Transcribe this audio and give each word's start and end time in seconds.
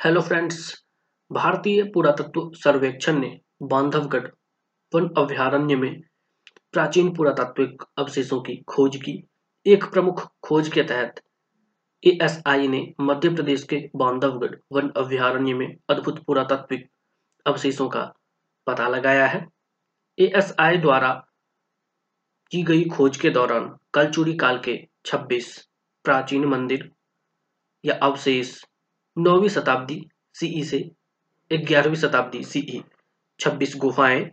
Hello 0.00 0.20
friends 0.20 0.58
भारतीय 1.30 1.82
पुरातत्व 1.84 2.40
सर्वेक्षण 2.54 3.18
ने 3.18 3.28
बांधवगढ़ 3.62 4.26
वन 4.92 5.08
अभ्यारण्य 5.18 5.76
में 5.76 6.00
प्राचीन 6.72 7.12
पुरातात्विक 7.14 7.82
अवशेषों 7.98 8.40
की 8.40 8.56
खोज 8.68 8.96
की। 8.96 9.12
एक 9.66 9.84
प्रमुख 9.84 10.22
खोज 10.42 10.68
के 10.68 10.82
तहत 10.82 11.20
एएसआई 12.02 12.68
ने 12.68 12.80
मध्य 13.00 13.28
प्रदेश 13.28 13.64
के 13.64 13.82
बांधवगढ़ 13.96 14.54
वन 14.72 14.90
अभ्यारण्य 14.96 15.54
में 15.54 15.76
अद्भुत 15.90 16.24
पुरातात्विक 16.24 16.88
अवशेषों 17.46 17.88
का 17.88 18.04
पता 18.66 18.88
लगाया 18.88 19.26
है। 19.26 19.46
एएसआई 20.18 20.78
द्वारा 20.78 21.12
की 22.52 22.62
गई 22.62 22.88
खोज 22.88 23.16
के 23.16 23.30
दौरान 23.30 23.76
कलचुरी 23.94 24.36
काल 24.36 24.62
के 24.64 24.80
26 25.04 25.56
प्राचीन 26.04 26.44
मंदिर 26.44 26.90
या 27.84 27.98
अवशेष 28.02 28.60
नौवीं 29.16 29.48
शताब्दी 29.48 30.00
सीई 30.34 30.62
से 30.64 30.78
ग्यारहवीं 31.50 31.96
शताब्दी 31.96 32.42
सीई 32.44 32.82
छब्बीस 33.40 33.74
गुफाएँ। 33.80 34.24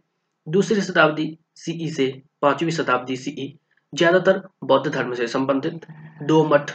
दूसरी 0.47 0.81
शताब्दी 0.81 1.37
सीई 1.55 1.89
से 1.91 2.07
पांचवी 2.41 2.71
शताब्दी 2.71 3.15
सीई 3.17 3.47
ज़्यादातर 3.93 4.41
बौद्ध 4.63 4.91
धर्म 4.91 5.13
से 5.13 5.27
संबंधित। 5.27 5.85
दो 6.23 6.43
मठ, 6.45 6.71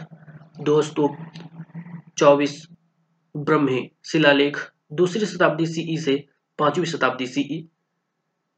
दो 0.60 0.80
स्तूप, 0.82 1.16
चौबीस 2.18 2.66
ब्रह्मे 3.34 3.80
शिलालेख। 4.04 4.58
दूसरी 4.92 5.26
शताब्दी 5.26 5.66
सीई 5.66 5.96
से 5.98 6.16
पांचवी 6.58 6.86
शताब्दी 6.86 7.26
सीई 7.26 7.66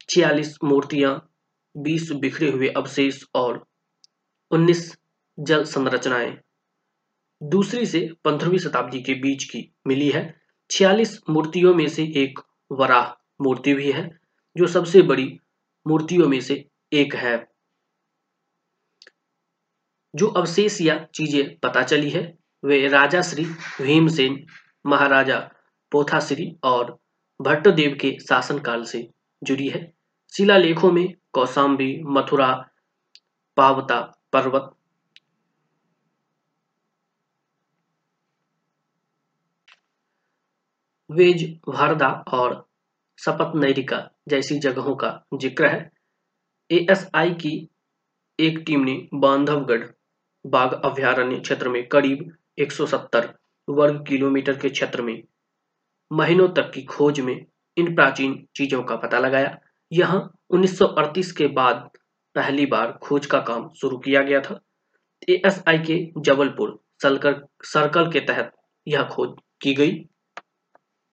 छियालीस 0.09 0.57
मूर्तियाँ, 0.63 1.13
बीस 1.75 2.11
बिखरे 2.13 2.49
हुए 2.51 2.67
अवशेष 2.77 3.23
और 3.35 3.63
उन्नीस 4.51 4.95
जल 5.37 5.63
संरचनाएँ। 5.65 6.35
दूसरी 7.43 7.85
से 7.85 8.09
पंद्रहवीं 8.25 8.57
शताब्दी 8.57 9.01
के 9.01 9.13
बीच 9.13 9.43
की 9.43 9.73
मिली 9.87 10.09
है। 10.09 10.41
छियालीस 10.71 11.21
मूर्तियों 11.29 11.73
में 11.75 11.87
से 11.87 12.03
एक 12.03 12.39
वराह 12.71 13.25
मूर्ति 13.41 13.73
भी 13.73 13.91
है, 13.91 14.19
जो 14.57 14.67
सबसे 14.67 15.01
बड़ी 15.01 15.39
मूर्तियों 15.87 16.27
में 16.27 16.41
से 16.41 16.69
एक 16.93 17.15
है। 17.15 17.47
जो 20.15 20.27
अवशेष 20.27 20.81
या 20.81 21.07
चीज़ें 21.15 21.57
पता 21.59 21.83
चली 21.83 22.09
है, 22.09 22.37
वे 22.65 22.87
राजा 22.87 23.21
श्री 23.21 23.45
भीमसेन, 23.81 24.45
महाराजा 24.85 25.51
पोथाश्री 25.91 26.55
और 26.63 26.99
भट्टदेव 27.41 27.97
के 28.01 28.17
शासनकाल 28.19 28.83
से 28.83 29.09
जुड़ी 29.43 29.67
है। 29.67 29.93
शिलालेखों 30.37 30.91
में 30.91 31.13
कौसाम्बी 31.33 32.03
मथुरा, 32.03 32.69
पावता 33.57 34.01
पर्वत 34.33 34.71
वेज, 41.15 41.43
भारदा 41.69 42.07
और 42.33 42.65
सपत 43.19 43.51
नैरिका 43.55 43.97
जैसी 44.29 44.57
जगहों 44.59 44.95
का 44.95 45.09
ज़िक्र 45.33 45.65
है। 45.65 45.91
एएसआई 46.69 47.33
की 47.35 47.51
एक 48.39 48.57
टीम 48.67 48.83
ने 48.83 48.95
बांधवगढ़ 49.13 49.83
बाघ 50.45 50.71
अभ्यारण्य 50.75 51.37
क्षेत्र 51.39 51.69
में 51.69 51.87
करीब 51.87 52.31
170 52.59 53.27
वर्ग 53.67 54.03
किलोमीटर 54.07 54.57
के 54.57 54.69
क्षेत्र 54.69 55.01
में 55.01 55.21
महीनों 56.11 56.47
तक 56.49 56.71
की 56.71 56.83
खोज 56.85 57.19
में 57.19 57.35
इन 57.77 57.93
प्राचीन 57.95 58.35
चीज़ों 58.55 58.81
का 58.83 58.95
पता 58.95 59.19
लगाया। 59.19 59.57
यहाँ 59.91 60.19
1938 60.51 61.31
के 61.31 61.47
बाद 61.53 61.89
पहली 62.35 62.65
बार 62.65 62.91
खोज 63.03 63.25
का 63.25 63.39
काम 63.41 63.69
शुरू 63.81 63.97
किया 63.97 64.21
गया 64.21 64.41
था। 64.41 64.59
एएसआई 65.29 65.77
के 65.79 65.99
जबलपुर 66.21 66.79
सर्कल 67.03 68.11
के 68.11 68.19
तहत 68.19 68.51
यह 68.87 69.03
खोज 69.05 69.35
की 69.61 69.73
गई। 69.73 69.91